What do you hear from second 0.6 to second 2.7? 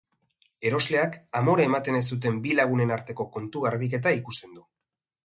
Erosleak amore ematen ez duten bi